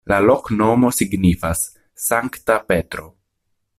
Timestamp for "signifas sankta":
0.99-2.57